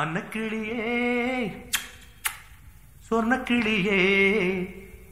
அன்னக்கிளியே. 0.00 1.52
சொன்னக்கிளியே 3.10 4.02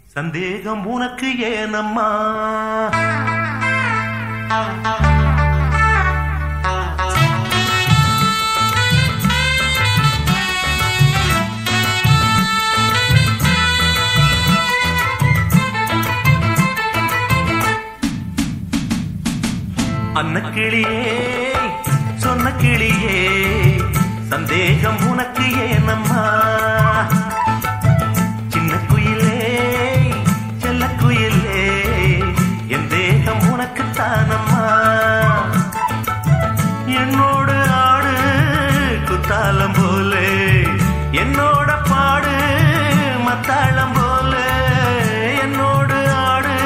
சந்தேகம் 0.04 0.86
உனக்கு 0.86 1.38
ஏனம்மா? 1.38 2.10
அன்னக்கிளியே. 20.14 21.16
சொன்ன 22.14 22.50
கிளியே 22.50 23.57
சந்தேகம் 24.30 25.00
உனக்கு 25.10 25.44
ஏனம்மா? 25.66 26.22
சின்ன 28.48 28.72
குயிலே 28.90 29.38
செல்ல 30.56 30.84
குயிலே 31.00 31.62
என் 32.68 32.88
தேகம் 32.88 33.44
உனக்கு 33.52 33.84
தானம்மா? 33.98 34.64
என்னோடு 36.98 37.56
ஆடு 37.82 38.14
குத்தாலம் 39.08 39.76
போலே 39.78 40.28
என்னோட 41.22 41.70
பாடு 41.90 42.34
மத்தாளம் 43.26 43.94
போலே 43.98 44.48
என்னோடு 45.42 45.98
ஆடு 46.26 46.56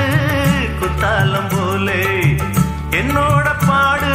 குத்தாலம் 0.80 1.50
போலே 1.54 2.02
என்னோட 3.00 3.46
பாடு 3.66 4.12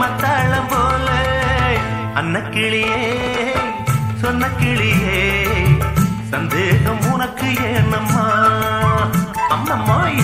மத்தாளம் 0.00 0.68
போலே 0.68 0.81
அன்ன 2.14 2.38
கிளியே 2.50 3.02
சொன்ன 4.20 4.48
கிளியே 4.60 5.20
சந்தேகம் 6.30 7.02
உனக்கு 7.12 7.48
ஏனம்மா? 7.68 8.26
அம்மம்மாய் 9.48 10.20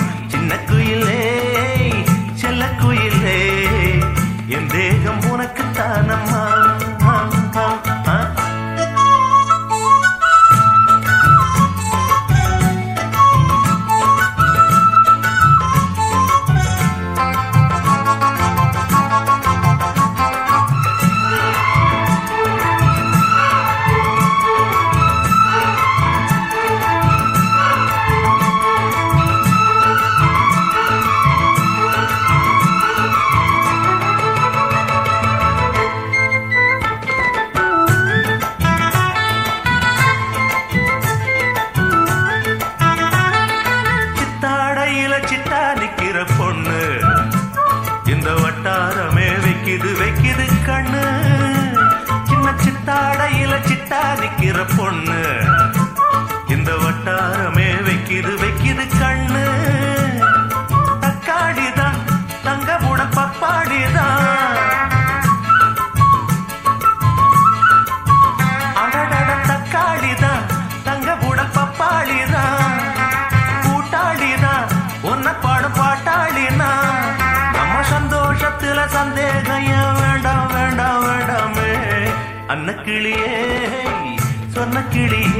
காட்டார் 48.63 48.98
Friday. 85.09 85.38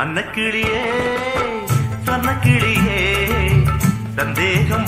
அன்னக்கிளியே 0.00 0.84
சொன்ன 2.02 2.28
கிளியே 2.42 3.00
சந்தேகம் 4.14 4.86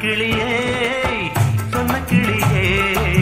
கிளியே 0.00 0.50
சொன்ன 1.70 1.94
கிளியே. 2.10 3.17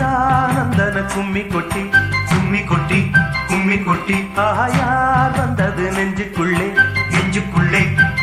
சொந்தத்தில் 0.00 1.06
கும்மி 1.14 1.42
கொட்டி 1.46 1.82
கும்மி 2.30 2.60
கொட்டி 2.64 3.00
கும்மி 3.48 3.78
கொட்டி. 3.82 4.16
ஆயார் 4.36 5.36
வந்தது 5.38 5.84
நெஞ்சுக்குள்ளே? 5.96 6.66
நெஞ்சுக்குள்ளே 7.12 7.82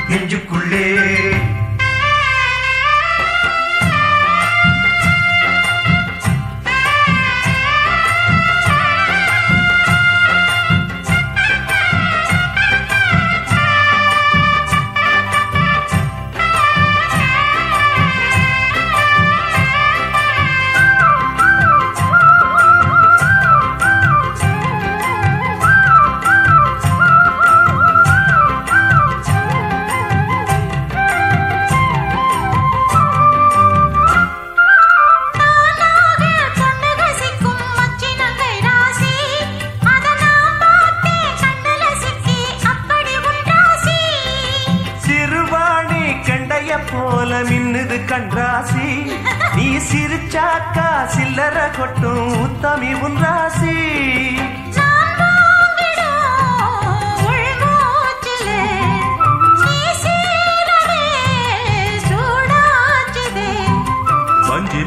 நெஞ்சுக்குள்ளே. 0.09 0.83
மின்னுது 47.77 47.97
கண்ராசி? 48.09 48.85
நீ 49.55 49.65
சிரிச்சாக்கா 49.87 50.85
சில்லற 51.13 51.57
கொட்டும் 51.75 52.31
உத்தமி 52.43 52.91
உன் 52.99 53.17
ராசி 53.17 53.75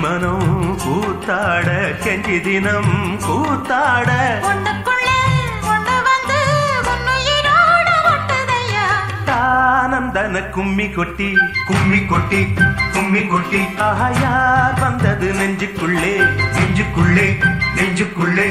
மனம் 0.03 0.53
கூத்தாட 0.83 1.69
கெஞ்சி 2.05 2.37
தினம் 2.41 2.95
கூத்தாட 3.25 4.11
தானந்தன 10.15 10.39
கும்மி 10.55 10.87
கொட்டி 10.95 11.27
கும்மி 11.67 11.99
கொட்டி 12.11 12.41
கும்மி 12.95 13.21
கொட்டி. 13.33 13.61
ஆயார் 14.07 14.79
வந்தது 14.83 15.29
நெஞ்சுக்குள்ளே? 15.41 16.13
நெஞ்சுக்குள்ளே 16.57 17.27
நெஞ்சுக்குள்ளே. 17.77 18.49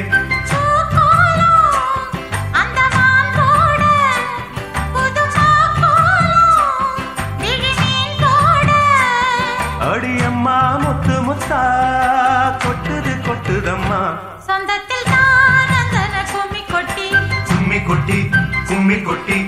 அடியம்மா 9.90 10.58
முத்து 10.84 11.16
முத்தா 11.28 11.62
கொட்டுது 12.64 13.14
கொட்டுதம்மா. 13.28 14.02
சொந்தத்தில் 14.48 15.10
தான் 15.12 16.30
கும்மி 16.34 16.64
கொட்டி. 16.74 17.08
கும்மி 17.50 17.80
கொட்டி 17.90 18.20
கும்மி 18.70 19.00
கொட்டி. 19.10 19.40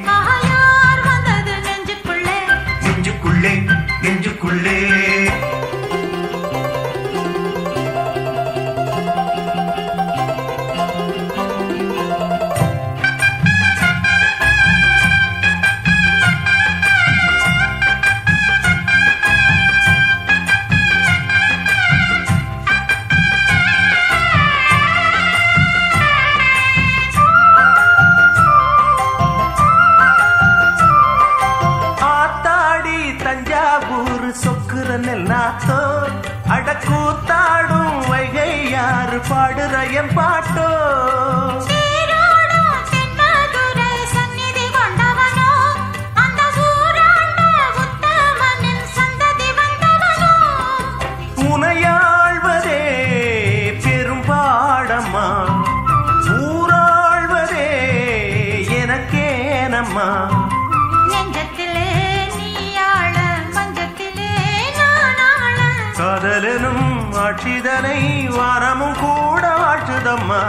ஆட்சிதனை 67.81 68.01
வாரமும் 68.33 68.97
கூட 69.03 69.43
வாழ்த்துதம்மா. 69.61 70.39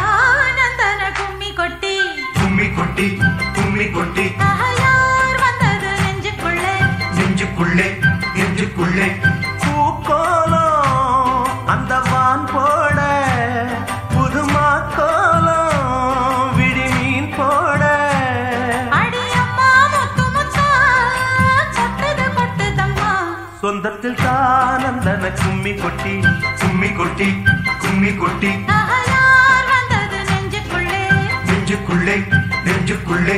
ஆனந்தன 0.00 1.02
கும்மி 1.18 1.50
கொட்டி, 1.60 1.92
கும்மி 2.38 2.66
கொட்டி 2.76 3.06
கும்மி 3.56 3.86
கொட்டி. 3.94 4.24
ஆயார் 4.48 5.38
வந்தது 5.44 5.90
நெஞ்சுக்குள்ளே. 6.02 6.74
நெஞ்சுக்குள்ளே 7.18 7.88
நெஞ்சுக்குள்ளே. 8.36 9.08
பூக்கோலம் 9.62 11.48
அந்த 11.74 11.92
வான் 12.10 12.46
போட 12.52 12.98
புதுமா 14.14 14.68
கோலம் 14.98 16.52
விழிமீன் 16.58 17.32
போட 17.38 17.82
அடியம்மா 19.00 19.70
முத்து 19.94 20.26
முத்தா, 20.36 20.68
கொட்டுது 21.78 22.28
கொட்டுதம்மா. 22.38 23.12
சொந்தத்தில் 23.64 24.20
தானந்தன 24.26 25.32
கும்மி 25.42 25.74
கொட்டி. 25.82 26.16
கும்மி 26.82 26.94
கொட்டி 26.96 27.26
கும்மி 27.82 28.12
கொட்டி. 28.14 28.48
நெஞ்சுக்குள்ளே. 31.48 32.16
நெஞ்சுக்குள்ளே 32.64 33.36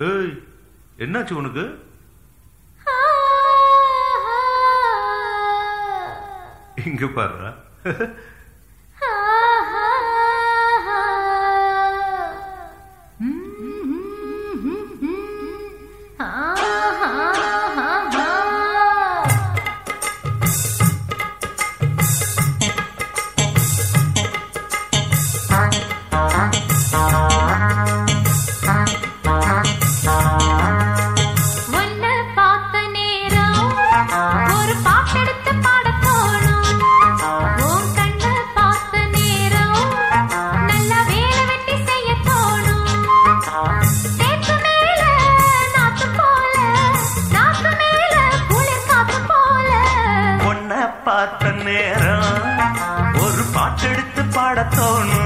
ஏய் 0.00 0.32
என்னாச்சு 0.98 1.32
உனக்கு? 1.32 1.64
இங்கே 6.86 7.06
பாருடா. 7.06 7.50
பாடத்தோணும் 54.56 55.23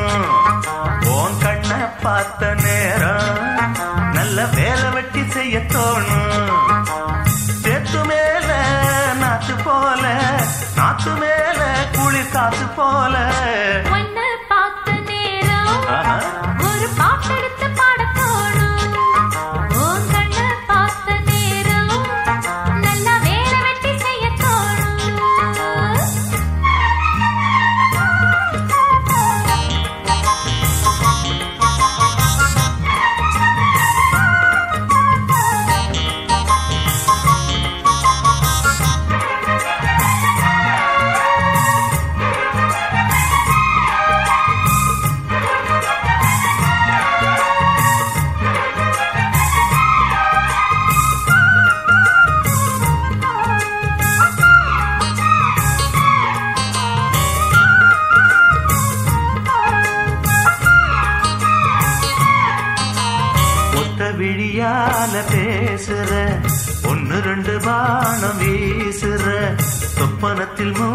el 70.61 70.73
mundo. 70.73 70.88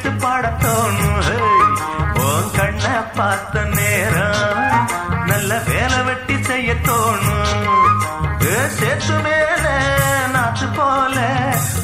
விட்டு 0.00 0.10
பாடத்தோணும் 0.24 1.22
உன் 2.24 2.50
கண்ணை 2.56 2.92
பார்த்த 3.16 3.62
நேரம் 3.76 4.60
நல்ல 5.30 5.50
வேலை 5.68 5.98
வெட்டி 6.08 6.36
செய்ய 6.42 6.70
தோணும். 6.88 7.64
சேத்து 8.78 9.16
மேல 9.26 9.66
நாத்து 10.34 10.66
போல 10.76 11.16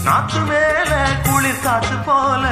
நாத்து 0.07 0.41
மேல 0.51 0.93
குளிர் 1.27 1.63
காத்து 1.63 1.97
போல. 2.07 2.45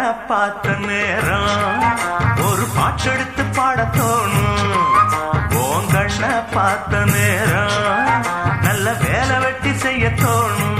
உன்னை 0.00 0.12
பார்த்த 0.28 0.74
நேரம் 0.88 1.82
ஒரு 2.46 2.64
பாட்டெடுத்து 2.76 3.44
பாட 3.56 3.80
தோணும். 3.96 4.86
உன் 5.62 5.88
கண்ணை 5.94 6.30
பார்த்த 6.54 7.02
நேரம் 7.12 8.24
நல்ல 8.66 8.94
வேலை 9.04 9.36
வெட்டி 9.44 9.72
செய்ய 9.84 10.12
தோணும். 10.22 10.79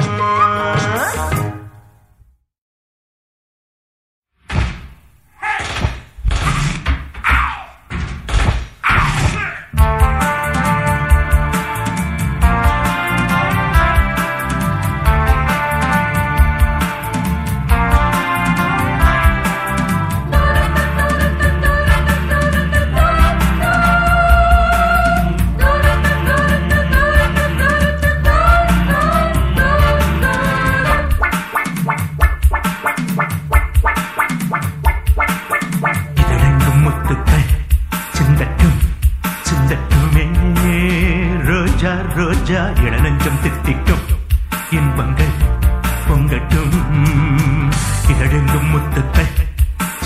பொங்கட்டும் 45.21 46.09
பொங்கட்டும். 46.09 47.71
இதழெங்கும் 48.09 48.75
முத்தத்தை 48.75 49.25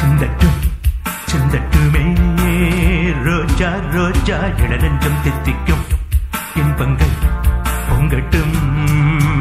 சிந்தட்டும். 0.00 0.58
சிந்தட்டுமே. 1.32 2.06
ரோஜா 3.22 3.72
ரோஜா 3.90 4.36
இளநெஞ்சம் 4.36 5.20
தித்திக்கும். 5.22 5.84
இன்பங்கள் 6.54 7.16
பொங்கட்டும். 7.90 9.33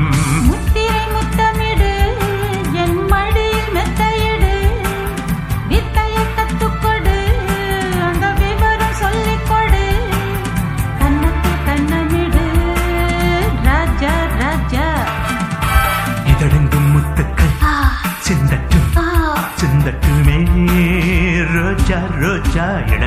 ರೋಚ 21.83 21.95
ರೋಚ 22.21 22.57
ಎಡ 22.95 23.03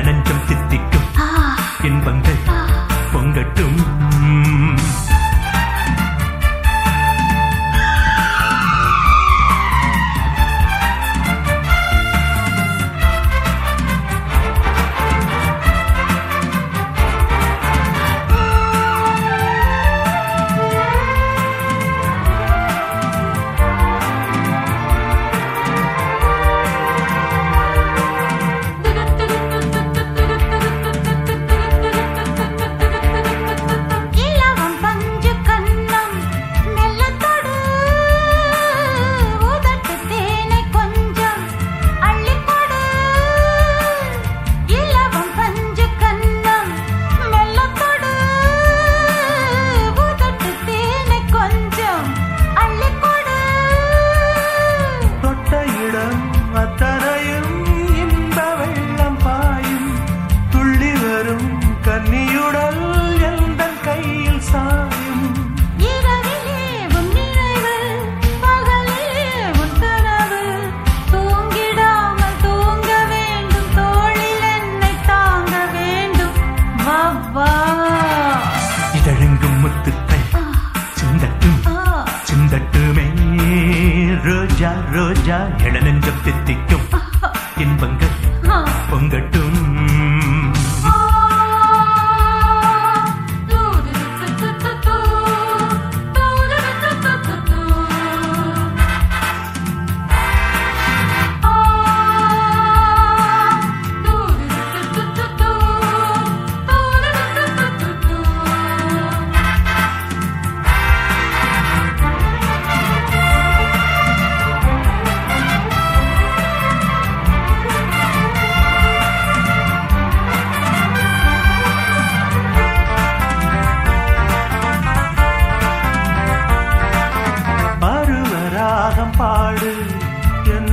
ya, 85.27 85.49
la 85.59 85.71
la 85.73 85.79
la 85.81 85.89
la 85.89 86.66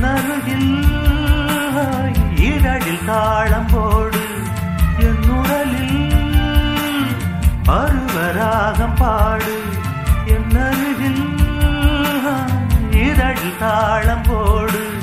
என்னருகில் 0.05 0.85
இடழில் 2.35 3.05
தாளம் 3.05 3.67
போடு. 3.71 4.25
என்னுடலில் 4.99 6.13
பருவராகம் 7.65 8.95
பாடு. 8.95 9.61
என்னருகில் 10.25 11.37
இடழில் 12.91 13.57
தாளம் 13.59 14.21
போடு. 14.27 14.94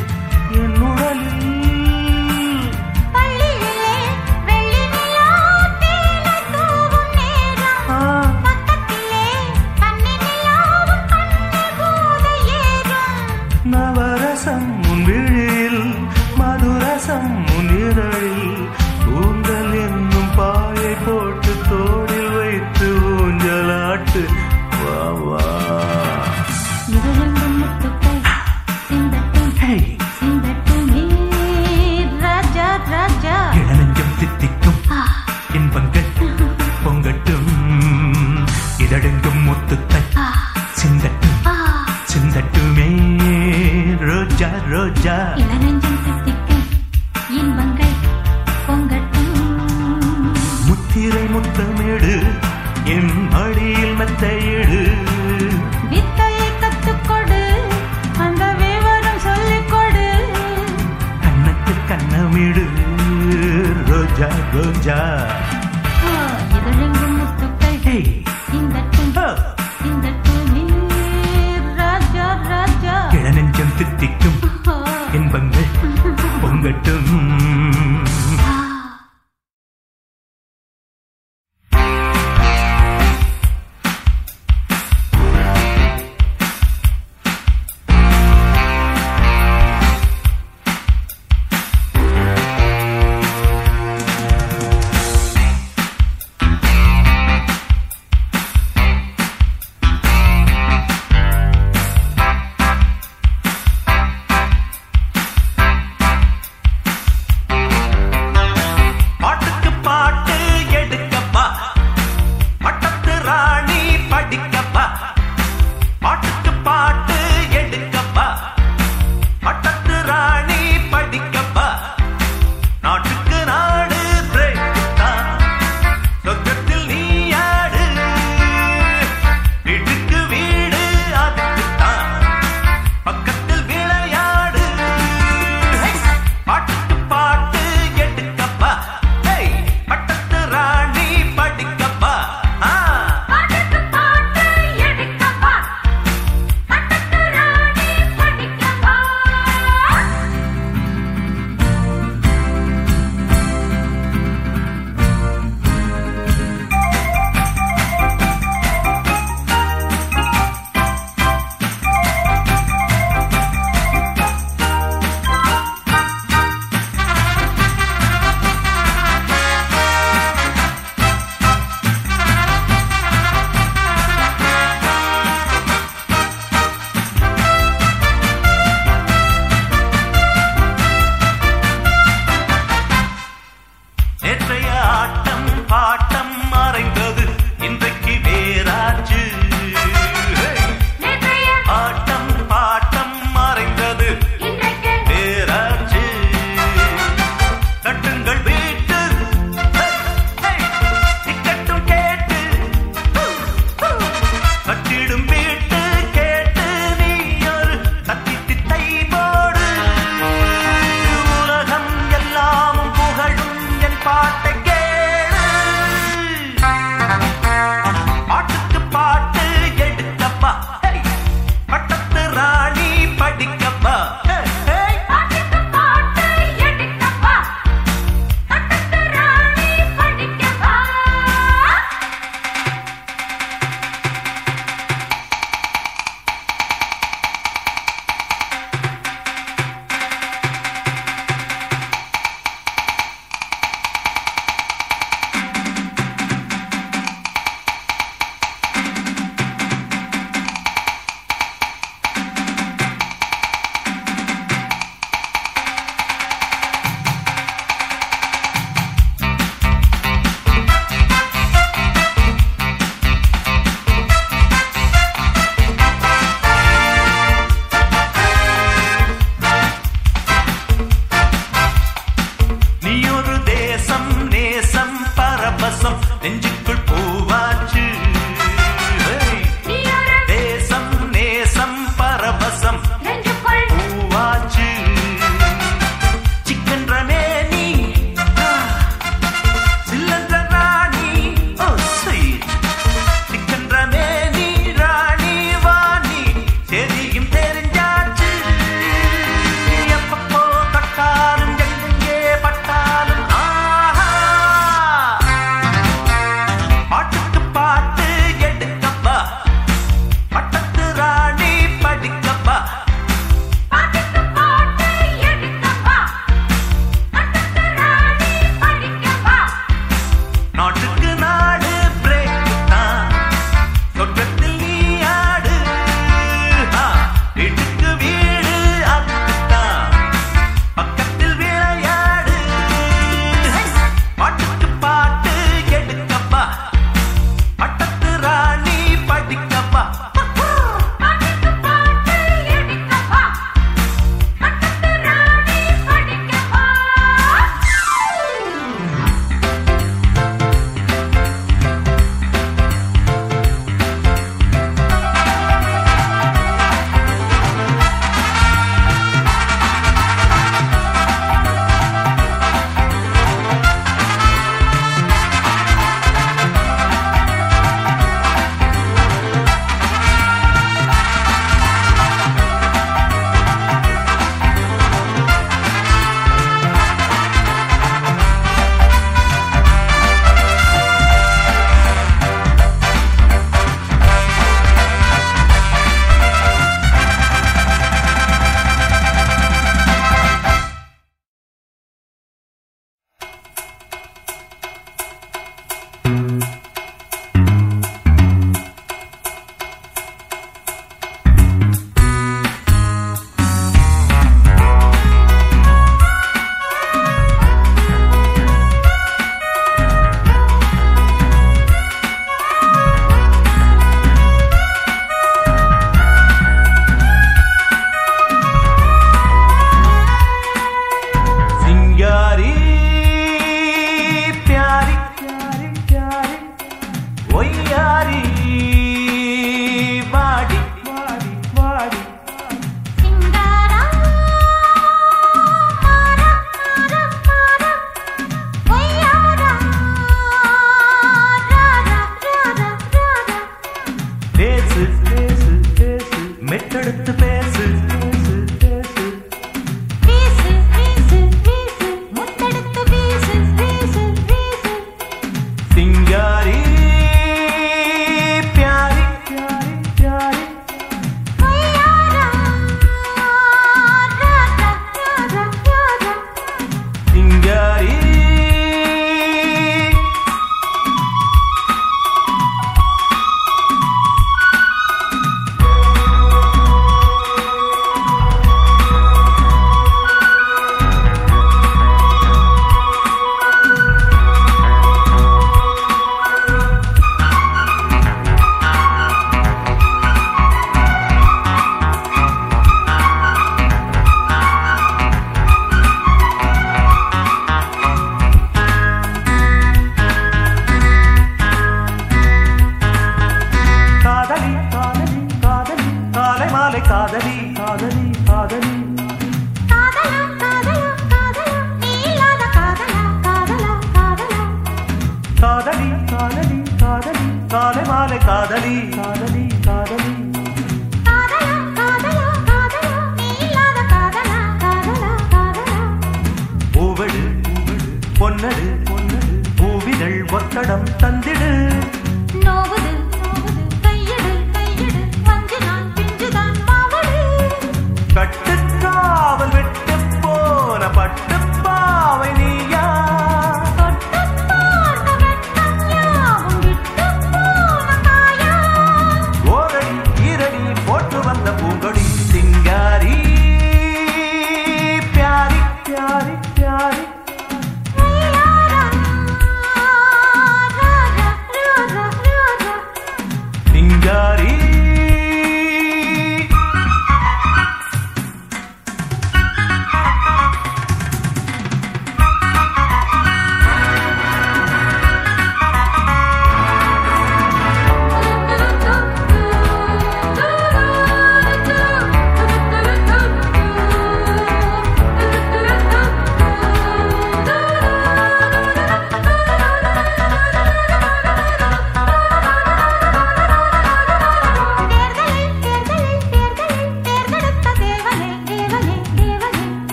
ya. 45.03 45.35
Y 45.37 45.43
la 45.43 45.82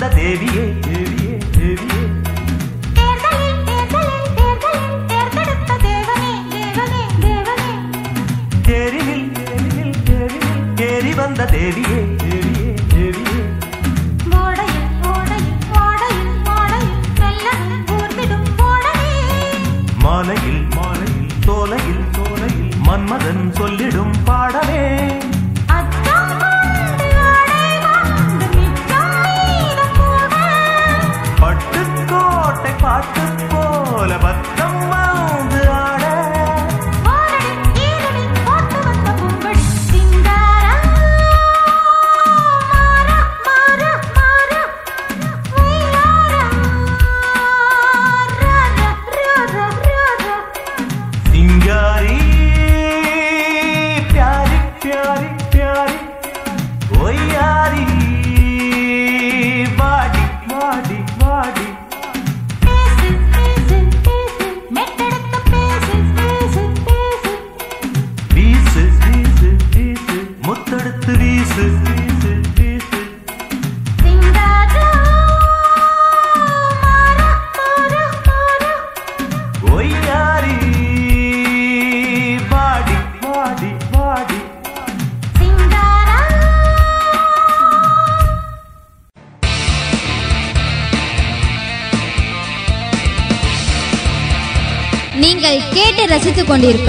வந்த 0.00 0.16
தேவியே 0.16 0.62
தேவியே 0.84 1.32
தேவியே. 1.56 1.98
தேரினில் 8.68 9.26
தேரினில் 9.36 9.96
தேரினில் 10.04 10.64
தேரி 10.76 11.12
வந்த 11.14 11.46
தேவியே 11.52 11.98
தேவியே 12.22 12.70
தேவியே. 12.92 13.42
மாலையில் 20.02 20.62
மாலையில் 20.76 21.30
சோலையில் 21.46 22.04
சோலையில் 22.16 22.72
மன்மதன் 22.86 23.44
சொல்லிடும் 23.52 24.16
பாடலே 24.24 24.82